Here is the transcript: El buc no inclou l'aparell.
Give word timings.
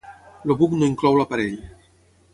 El 0.47 0.53
buc 0.61 0.73
no 0.79 0.89
inclou 0.93 1.19
l'aparell. 1.21 1.55